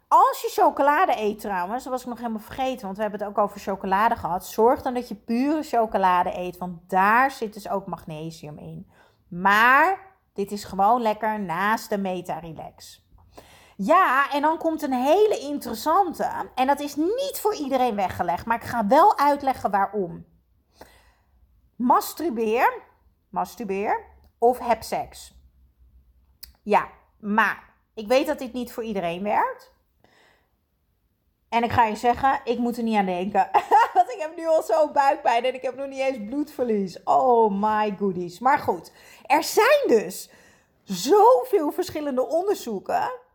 Als 0.08 0.42
je 0.42 0.62
chocolade 0.62 1.14
eet 1.18 1.40
trouwens, 1.40 1.84
dat 1.84 1.92
was 1.92 2.02
ik 2.02 2.08
nog 2.08 2.18
helemaal 2.18 2.40
vergeten, 2.40 2.86
want 2.86 2.96
we 2.96 3.02
hebben 3.02 3.20
het 3.20 3.30
ook 3.30 3.38
over 3.38 3.60
chocolade 3.60 4.16
gehad. 4.16 4.46
Zorg 4.46 4.82
dan 4.82 4.94
dat 4.94 5.08
je 5.08 5.16
pure 5.16 5.64
chocolade 5.64 6.38
eet, 6.38 6.58
want 6.58 6.90
daar 6.90 7.32
zit 7.32 7.54
dus 7.54 7.70
ook 7.70 7.86
magnesium 7.86 8.58
in. 8.58 8.92
Maar 9.28 10.00
dit 10.34 10.52
is 10.52 10.64
gewoon 10.64 11.02
lekker 11.02 11.40
naast 11.40 11.90
de 11.90 11.98
Meta 11.98 12.40
Relax. 12.40 13.07
Ja, 13.78 14.32
en 14.32 14.42
dan 14.42 14.58
komt 14.58 14.82
een 14.82 14.94
hele 14.94 15.40
interessante. 15.40 16.50
En 16.56 16.68
dat 16.68 16.80
is 16.80 16.96
niet 16.96 17.40
voor 17.42 17.56
iedereen 17.56 17.96
weggelegd, 17.96 18.46
maar 18.46 18.58
ik 18.58 18.70
ga 18.70 18.88
wel 18.88 19.18
uitleggen 19.18 19.72
waarom. 19.72 20.26
Masturbeer, 21.76 22.82
masturbeer 23.30 24.06
of 24.38 24.60
heb 24.60 24.84
seks. 24.84 25.34
Ja, 26.64 26.90
maar 27.20 27.74
ik 27.94 28.08
weet 28.08 28.28
dat 28.28 28.40
dit 28.40 28.54
niet 28.54 28.72
voor 28.72 28.84
iedereen 28.84 29.24
werkt. 29.24 29.72
En 31.50 31.64
ik 31.64 31.72
ga 31.72 31.86
je 31.86 31.96
zeggen, 31.96 32.42
ik 32.44 32.58
moet 32.58 32.78
er 32.78 32.84
niet 32.84 32.98
aan 32.98 33.06
denken. 33.06 33.50
Want 33.94 34.10
ik 34.10 34.20
heb 34.20 34.36
nu 34.36 34.48
al 34.48 34.64
zo 34.64 34.92
buikpijn 34.92 35.46
en 35.46 35.54
ik 35.54 35.62
heb 35.62 35.76
nog 35.76 35.88
niet 35.88 36.00
eens 36.00 36.26
bloedverlies. 36.26 37.04
Oh 37.04 37.62
my 37.62 37.96
goodies. 37.98 38.40
Maar 38.40 38.60
goed, 38.60 38.92
er 39.26 39.44
zijn 39.44 39.84
dus 39.88 40.30
zoveel 40.84 41.72
verschillende 41.72 42.28
onderzoeken. 42.28 43.26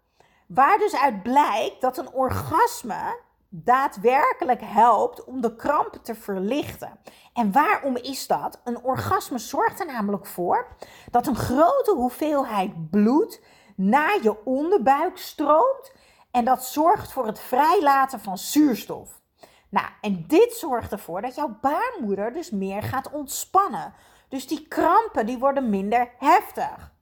Waar 0.54 0.78
dus 0.78 0.96
uit 0.96 1.22
blijkt 1.22 1.80
dat 1.80 1.98
een 1.98 2.12
orgasme 2.12 3.20
daadwerkelijk 3.48 4.60
helpt 4.64 5.24
om 5.24 5.40
de 5.40 5.56
kramp 5.56 5.98
te 6.02 6.14
verlichten. 6.14 6.98
En 7.32 7.52
waarom 7.52 7.96
is 7.96 8.26
dat? 8.26 8.60
Een 8.64 8.82
orgasme 8.82 9.38
zorgt 9.38 9.80
er 9.80 9.86
namelijk 9.86 10.26
voor 10.26 10.76
dat 11.10 11.26
een 11.26 11.36
grote 11.36 11.92
hoeveelheid 11.94 12.90
bloed 12.90 13.40
naar 13.76 14.22
je 14.22 14.44
onderbuik 14.44 15.16
stroomt 15.16 15.92
en 16.30 16.44
dat 16.44 16.64
zorgt 16.64 17.12
voor 17.12 17.26
het 17.26 17.40
vrijlaten 17.40 18.20
van 18.20 18.38
zuurstof. 18.38 19.20
Nou, 19.68 19.86
en 20.00 20.24
dit 20.26 20.52
zorgt 20.52 20.92
ervoor 20.92 21.22
dat 21.22 21.34
jouw 21.34 21.58
baarmoeder 21.60 22.32
dus 22.32 22.50
meer 22.50 22.82
gaat 22.82 23.10
ontspannen. 23.10 23.94
Dus 24.28 24.46
die 24.46 24.68
krampen 24.68 25.26
die 25.26 25.38
worden 25.38 25.70
minder 25.70 26.10
heftig. 26.18 26.92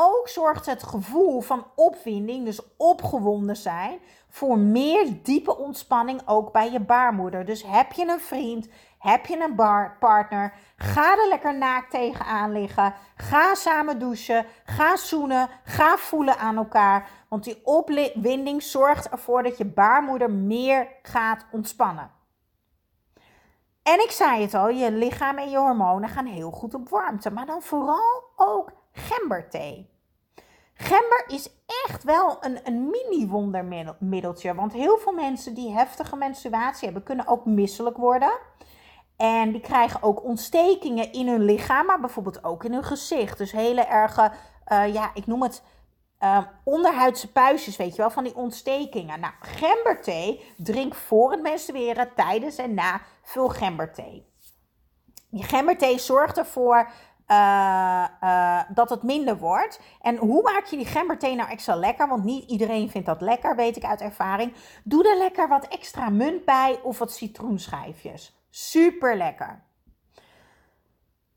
Ook 0.00 0.28
zorgt 0.28 0.66
het 0.66 0.82
gevoel 0.82 1.40
van 1.40 1.66
opwinding, 1.74 2.44
dus 2.44 2.60
opgewonden 2.76 3.56
zijn, 3.56 3.98
voor 4.28 4.58
meer 4.58 5.22
diepe 5.22 5.56
ontspanning 5.56 6.20
ook 6.26 6.52
bij 6.52 6.72
je 6.72 6.80
baarmoeder. 6.80 7.44
Dus 7.44 7.62
heb 7.66 7.92
je 7.92 8.06
een 8.06 8.20
vriend, 8.20 8.68
heb 8.98 9.26
je 9.26 9.40
een 9.40 9.54
partner, 9.98 10.52
ga 10.76 11.12
er 11.18 11.28
lekker 11.28 11.58
naakt 11.58 11.90
tegenaan 11.90 12.52
liggen. 12.52 12.94
Ga 13.16 13.54
samen 13.54 13.98
douchen, 13.98 14.46
ga 14.64 14.96
zoenen, 14.96 15.48
ga 15.64 15.96
voelen 15.96 16.38
aan 16.38 16.56
elkaar. 16.56 17.08
Want 17.28 17.44
die 17.44 17.60
opwinding 17.64 18.62
zorgt 18.62 19.08
ervoor 19.08 19.42
dat 19.42 19.58
je 19.58 19.64
baarmoeder 19.64 20.30
meer 20.30 20.88
gaat 21.02 21.46
ontspannen. 21.52 22.10
En 23.82 24.00
ik 24.00 24.10
zei 24.10 24.42
het 24.42 24.54
al, 24.54 24.68
je 24.68 24.92
lichaam 24.92 25.38
en 25.38 25.50
je 25.50 25.58
hormonen 25.58 26.08
gaan 26.08 26.26
heel 26.26 26.50
goed 26.50 26.74
op 26.74 26.88
warmte. 26.88 27.30
Maar 27.30 27.46
dan 27.46 27.62
vooral 27.62 28.22
ook 28.36 28.72
gemberthee. 28.98 29.90
Gember 30.74 31.24
is 31.26 31.50
echt 31.86 32.04
wel 32.04 32.36
een, 32.40 32.58
een 32.64 32.90
mini-wondermiddeltje. 32.90 34.54
Want 34.54 34.72
heel 34.72 34.98
veel 34.98 35.12
mensen 35.12 35.54
die 35.54 35.72
heftige 35.72 36.16
menstruatie 36.16 36.84
hebben, 36.84 37.02
kunnen 37.02 37.26
ook 37.26 37.44
misselijk 37.44 37.96
worden. 37.96 38.32
En 39.16 39.52
die 39.52 39.60
krijgen 39.60 40.02
ook 40.02 40.24
ontstekingen 40.24 41.12
in 41.12 41.28
hun 41.28 41.42
lichaam, 41.42 41.86
maar 41.86 42.00
bijvoorbeeld 42.00 42.44
ook 42.44 42.64
in 42.64 42.72
hun 42.72 42.84
gezicht. 42.84 43.38
Dus 43.38 43.52
hele 43.52 43.82
erge, 43.82 44.32
uh, 44.72 44.92
ja, 44.92 45.10
ik 45.14 45.26
noem 45.26 45.42
het 45.42 45.62
uh, 46.20 46.38
onderhuidse 46.64 47.32
puistjes, 47.32 47.76
weet 47.76 47.94
je 47.94 48.02
wel, 48.02 48.10
van 48.10 48.24
die 48.24 48.36
ontstekingen. 48.36 49.20
Nou, 49.20 49.32
gemberthee, 49.40 50.54
drink 50.56 50.94
voor 50.94 51.30
het 51.30 51.42
menstrueren, 51.42 52.14
tijdens 52.14 52.56
en 52.56 52.74
na, 52.74 53.00
veel 53.22 53.48
gemberthee. 53.48 54.26
Die 55.30 55.44
gemberthee 55.44 55.98
zorgt 55.98 56.38
ervoor 56.38 56.90
uh, 57.30 58.04
uh, 58.22 58.60
dat 58.74 58.90
het 58.90 59.02
minder 59.02 59.38
wordt. 59.38 59.80
En 60.00 60.16
hoe 60.16 60.42
maak 60.42 60.64
je 60.64 60.76
die 60.76 60.86
gemberthee 60.86 61.34
nou 61.34 61.50
extra 61.50 61.74
lekker? 61.74 62.08
Want 62.08 62.24
niet 62.24 62.50
iedereen 62.50 62.90
vindt 62.90 63.06
dat 63.06 63.20
lekker, 63.20 63.56
weet 63.56 63.76
ik 63.76 63.84
uit 63.84 64.00
ervaring. 64.00 64.52
Doe 64.84 65.08
er 65.08 65.18
lekker 65.18 65.48
wat 65.48 65.68
extra 65.68 66.08
munt 66.08 66.44
bij 66.44 66.80
of 66.82 66.98
wat 66.98 67.12
citroenschijfjes. 67.12 68.36
Super 68.50 69.16
lekker. 69.16 69.66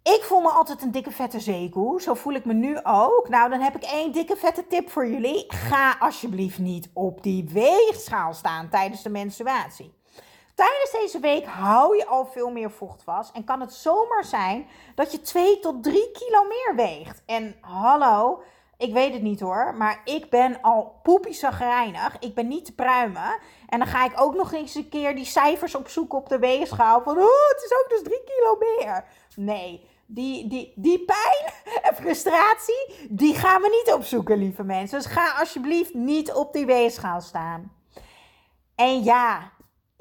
Ik 0.04 0.24
voel 0.24 0.42
me 0.42 0.50
altijd 0.50 0.82
een 0.82 0.92
dikke 0.92 1.12
vette 1.12 1.40
zeekoe. 1.40 2.02
Zo 2.02 2.14
voel 2.14 2.34
ik 2.34 2.46
me 2.46 2.54
nu 2.54 2.80
ook. 2.84 3.30
Nou, 3.30 3.50
dan 3.50 3.60
heb 3.60 3.76
ik 3.76 3.84
één 3.84 4.12
dikke 4.12 4.36
vette 4.36 4.68
tip 4.68 4.90
voor 4.90 5.08
jullie. 5.08 5.46
Ga 5.48 5.96
alsjeblieft 6.00 6.60
niet 6.60 6.90
op 6.94 7.24
die 7.24 7.50
weegschaal 7.50 8.34
staan 8.34 8.70
tijdens 8.70 9.04
de 9.04 9.10
menstruatie. 9.10 9.94
Tijdens 10.56 10.92
deze 10.92 11.20
week 11.20 11.46
hou 11.46 11.98
je 11.98 12.06
al 12.06 12.26
veel 12.26 12.50
meer 12.50 12.72
vocht 12.72 13.04
vast. 13.04 13.36
En 13.36 13.44
kan 13.44 13.62
het 13.62 13.74
zomaar 13.74 14.26
zijn 14.26 14.68
dat 14.96 15.12
je 15.12 15.22
2 15.22 15.60
tot 15.60 15.84
3 15.84 16.12
kilo 16.12 16.44
meer 16.44 16.74
weegt. 16.76 17.24
En 17.26 17.56
hallo, 17.62 18.42
ik 18.78 18.94
weet 18.94 19.14
het 19.14 19.22
niet 19.22 19.40
hoor. 19.40 19.76
Maar 19.78 20.02
ik 20.06 20.30
ben 20.30 20.62
al 20.62 21.00
poepiezagrijnig. 21.04 22.20
Ik 22.20 22.36
ben 22.36 22.48
niet 22.48 22.66
te 22.66 22.76
pruimen. 22.76 23.40
En 23.70 23.80
dan 23.80 23.88
ga 23.88 24.06
ik 24.06 24.22
ook 24.22 24.36
nog 24.36 24.54
eens 24.54 24.76
een 24.76 24.90
keer 24.90 25.16
die 25.16 25.26
cijfers 25.26 25.76
opzoeken 25.76 26.18
op 26.18 26.30
de 26.30 26.40
weegschaal. 26.40 27.02
Van, 27.02 27.18
oh, 27.18 27.48
het 27.50 27.64
is 27.64 27.74
ook 27.74 27.90
dus 27.90 28.04
3 28.04 28.24
kilo 28.24 28.58
meer. 28.60 29.06
Nee, 29.36 29.90
die, 30.06 30.48
die, 30.48 30.74
die 30.76 31.06
pijn 31.06 31.54
en 31.88 31.96
frustratie, 31.96 33.08
die 33.10 33.36
gaan 33.36 33.62
we 33.62 33.84
niet 33.84 33.96
opzoeken, 33.96 34.38
lieve 34.38 34.64
mensen. 34.64 34.98
Dus 34.98 35.12
ga 35.12 35.32
alsjeblieft 35.40 35.94
niet 35.94 36.34
op 36.34 36.54
die 36.54 36.66
weegschaal 36.66 37.22
staan. 37.22 37.72
En 38.76 39.04
ja, 39.04 39.52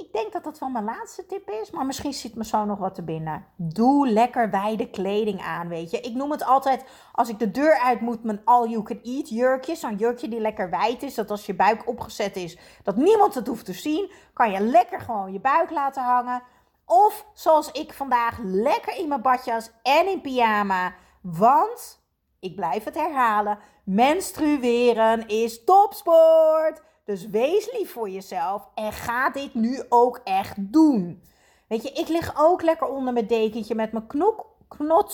ik 0.00 0.12
denk 0.12 0.32
dat 0.32 0.44
dat 0.44 0.58
wel 0.58 0.68
mijn 0.68 0.84
laatste 0.84 1.26
tip 1.26 1.50
is, 1.50 1.70
maar 1.70 1.86
misschien 1.86 2.12
zit 2.12 2.34
me 2.34 2.44
zo 2.44 2.64
nog 2.64 2.78
wat 2.78 2.94
te 2.94 3.02
binnen. 3.02 3.44
Doe 3.56 4.08
lekker 4.08 4.50
wijde 4.50 4.90
kleding 4.90 5.42
aan, 5.42 5.68
weet 5.68 5.90
je. 5.90 6.00
Ik 6.00 6.14
noem 6.14 6.30
het 6.30 6.44
altijd, 6.44 6.84
als 7.12 7.28
ik 7.28 7.38
de 7.38 7.50
deur 7.50 7.78
uit 7.78 8.00
moet, 8.00 8.24
mijn 8.24 8.40
all-you-can-eat 8.44 9.28
jurkje. 9.28 9.74
Zo'n 9.74 9.96
jurkje 9.96 10.28
die 10.28 10.40
lekker 10.40 10.70
wijd 10.70 11.02
is, 11.02 11.14
dat 11.14 11.30
als 11.30 11.46
je 11.46 11.54
buik 11.54 11.88
opgezet 11.88 12.36
is, 12.36 12.58
dat 12.82 12.96
niemand 12.96 13.34
het 13.34 13.46
hoeft 13.46 13.64
te 13.64 13.72
zien. 13.72 14.12
Kan 14.32 14.50
je 14.50 14.60
lekker 14.60 15.00
gewoon 15.00 15.32
je 15.32 15.40
buik 15.40 15.70
laten 15.70 16.02
hangen. 16.02 16.42
Of 16.86 17.26
zoals 17.34 17.72
ik 17.72 17.92
vandaag, 17.92 18.38
lekker 18.42 18.96
in 18.96 19.08
mijn 19.08 19.22
badjas 19.22 19.70
en 19.82 20.08
in 20.08 20.20
pyjama. 20.20 20.94
Want, 21.22 22.00
ik 22.40 22.56
blijf 22.56 22.84
het 22.84 22.94
herhalen, 22.94 23.58
menstrueren 23.84 25.28
is 25.28 25.64
topsport. 25.64 26.82
Dus 27.10 27.28
wees 27.28 27.72
lief 27.72 27.92
voor 27.92 28.08
jezelf 28.08 28.68
en 28.74 28.92
ga 28.92 29.30
dit 29.30 29.54
nu 29.54 29.82
ook 29.88 30.20
echt 30.24 30.54
doen. 30.58 31.22
Weet 31.66 31.82
je, 31.82 31.90
ik 31.92 32.08
lig 32.08 32.32
ook 32.36 32.62
lekker 32.62 32.86
onder 32.86 33.12
mijn 33.12 33.26
dekentje 33.26 33.74
met 33.74 33.92
mijn 33.92 34.06
knok, 34.06 34.46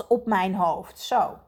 op 0.09 0.27
mijn 0.27 0.55
hoofd. 0.55 0.99
Zo. 0.99 1.39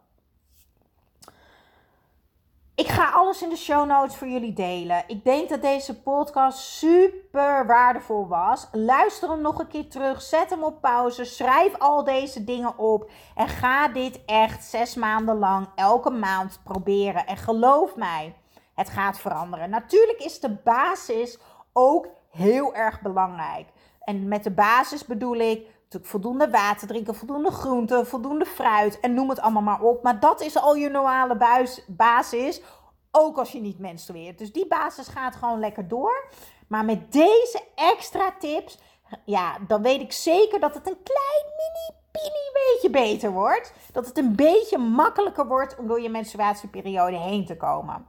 Ik 2.74 2.88
ga 2.88 3.10
alles 3.10 3.42
in 3.42 3.48
de 3.48 3.56
show 3.56 3.86
notes 3.86 4.16
voor 4.16 4.28
jullie 4.28 4.52
delen. 4.52 5.04
Ik 5.06 5.24
denk 5.24 5.48
dat 5.48 5.62
deze 5.62 6.00
podcast 6.02 6.58
super 6.58 7.66
waardevol 7.66 8.28
was. 8.28 8.68
Luister 8.72 9.30
hem 9.30 9.40
nog 9.40 9.58
een 9.58 9.68
keer 9.68 9.88
terug. 9.88 10.22
Zet 10.22 10.50
hem 10.50 10.62
op 10.62 10.80
pauze. 10.80 11.24
Schrijf 11.24 11.78
al 11.78 12.04
deze 12.04 12.44
dingen 12.44 12.78
op. 12.78 13.10
En 13.34 13.48
ga 13.48 13.88
dit 13.88 14.24
echt 14.26 14.64
zes 14.64 14.94
maanden 14.94 15.38
lang 15.38 15.68
elke 15.74 16.10
maand 16.10 16.60
proberen. 16.64 17.26
En 17.26 17.36
geloof 17.36 17.96
mij, 17.96 18.34
het 18.78 18.88
gaat 18.88 19.18
veranderen. 19.18 19.70
Natuurlijk 19.70 20.18
is 20.18 20.40
de 20.40 20.50
basis 20.64 21.38
ook 21.72 22.06
heel 22.30 22.74
erg 22.74 23.00
belangrijk. 23.00 23.68
En 24.00 24.28
met 24.28 24.44
de 24.44 24.50
basis 24.50 25.04
bedoel 25.04 25.36
ik 25.36 25.66
natuurlijk 25.82 26.10
voldoende 26.10 26.50
water 26.50 26.88
drinken, 26.88 27.14
voldoende 27.14 27.50
groenten, 27.50 28.06
voldoende 28.06 28.44
fruit 28.44 29.00
en 29.00 29.14
noem 29.14 29.28
het 29.28 29.40
allemaal 29.40 29.62
maar 29.62 29.80
op. 29.80 30.02
Maar 30.02 30.20
dat 30.20 30.40
is 30.40 30.56
al 30.56 30.74
je 30.74 30.88
normale 30.88 31.64
basis, 31.86 32.62
ook 33.10 33.38
als 33.38 33.52
je 33.52 33.60
niet 33.60 33.78
menstrueert. 33.78 34.38
Dus 34.38 34.52
die 34.52 34.66
basis 34.66 35.08
gaat 35.08 35.36
gewoon 35.36 35.60
lekker 35.60 35.88
door. 35.88 36.28
Maar 36.68 36.84
met 36.84 37.12
deze 37.12 37.62
extra 37.74 38.32
tips, 38.38 38.78
ja, 39.24 39.56
dan 39.66 39.82
weet 39.82 40.00
ik 40.00 40.12
zeker 40.12 40.60
dat 40.60 40.74
het 40.74 40.86
een 40.86 41.02
klein 41.02 41.44
mini 41.56 41.98
pini 42.12 42.48
beetje 42.52 42.90
beter 42.90 43.30
wordt. 43.30 43.72
Dat 43.92 44.06
het 44.06 44.18
een 44.18 44.36
beetje 44.36 44.78
makkelijker 44.78 45.46
wordt 45.46 45.76
om 45.78 45.86
door 45.86 46.00
je 46.00 46.08
menstruatieperiode 46.08 47.16
heen 47.16 47.46
te 47.46 47.56
komen. 47.56 48.06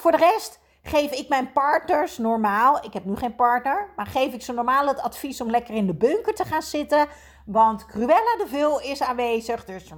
Voor 0.00 0.10
de 0.10 0.16
rest 0.16 0.60
geef 0.82 1.10
ik 1.10 1.28
mijn 1.28 1.52
partners 1.52 2.18
normaal, 2.18 2.84
ik 2.84 2.92
heb 2.92 3.04
nu 3.04 3.16
geen 3.16 3.34
partner, 3.34 3.88
maar 3.96 4.06
geef 4.06 4.32
ik 4.32 4.42
ze 4.42 4.52
normaal 4.52 4.86
het 4.86 5.00
advies 5.00 5.40
om 5.40 5.50
lekker 5.50 5.74
in 5.74 5.86
de 5.86 5.94
bunker 5.94 6.34
te 6.34 6.44
gaan 6.44 6.62
zitten. 6.62 7.06
Want 7.46 7.86
Cruella 7.86 8.36
de 8.38 8.46
Vil 8.46 8.80
is 8.80 9.02
aanwezig, 9.02 9.64
dus 9.64 9.88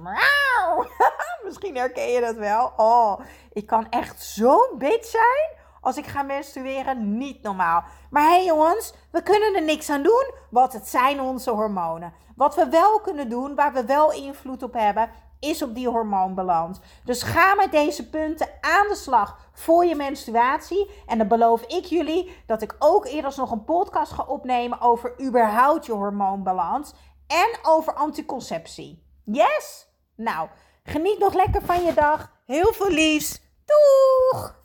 misschien 1.45 1.75
herken 1.75 2.07
je 2.07 2.21
dat 2.21 2.35
wel. 2.35 2.73
Oh, 2.77 3.19
ik 3.53 3.65
kan 3.65 3.89
echt 3.89 4.21
zo'n 4.21 4.75
bitch 4.77 5.05
zijn 5.05 5.59
als 5.81 5.97
ik 5.97 6.05
ga 6.05 6.21
menstrueren, 6.21 7.17
niet 7.17 7.41
normaal. 7.41 7.83
Maar 8.09 8.23
hé 8.23 8.29
hey 8.29 8.45
jongens, 8.45 8.93
we 9.11 9.23
kunnen 9.23 9.55
er 9.55 9.63
niks 9.63 9.89
aan 9.89 10.03
doen, 10.03 10.31
want 10.49 10.73
het 10.73 10.87
zijn 10.87 11.21
onze 11.21 11.51
hormonen. 11.51 12.13
Wat 12.35 12.55
we 12.55 12.69
wel 12.69 12.99
kunnen 12.99 13.29
doen, 13.29 13.55
waar 13.55 13.73
we 13.73 13.85
wel 13.85 14.11
invloed 14.11 14.63
op 14.63 14.73
hebben, 14.73 15.09
is 15.41 15.61
op 15.61 15.75
die 15.75 15.87
hormoonbalans. 15.87 16.79
Dus 17.03 17.23
ga 17.23 17.55
met 17.55 17.71
deze 17.71 18.09
punten 18.09 18.47
aan 18.61 18.87
de 18.87 18.95
slag 18.95 19.49
voor 19.53 19.85
je 19.85 19.95
menstruatie. 19.95 20.89
En 21.05 21.17
dan 21.17 21.27
beloof 21.27 21.61
ik 21.61 21.85
jullie 21.85 22.35
dat 22.45 22.61
ik 22.61 22.75
ook 22.79 23.05
eerder 23.05 23.33
nog 23.37 23.51
een 23.51 23.63
podcast 23.63 24.11
ga 24.11 24.23
opnemen 24.23 24.81
over 24.81 25.21
überhaupt 25.21 25.85
je 25.85 25.91
hormoonbalans 25.91 26.93
en 27.27 27.59
over 27.61 27.93
anticonceptie. 27.93 29.03
Yes? 29.23 29.87
Nou, 30.15 30.49
geniet 30.83 31.19
nog 31.19 31.33
lekker 31.33 31.61
van 31.61 31.83
je 31.83 31.93
dag. 31.93 32.31
Heel 32.45 32.73
veel 32.73 32.89
liefs. 32.89 33.41
Doeg! 33.65 34.60